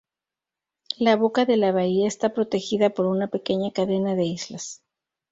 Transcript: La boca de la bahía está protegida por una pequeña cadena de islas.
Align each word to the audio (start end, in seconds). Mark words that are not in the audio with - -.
La 0.97 1.15
boca 1.15 1.45
de 1.45 1.57
la 1.57 1.71
bahía 1.71 2.07
está 2.07 2.33
protegida 2.33 2.89
por 2.89 3.05
una 3.05 3.27
pequeña 3.27 3.69
cadena 3.71 4.15
de 4.15 4.23
islas. 4.25 4.81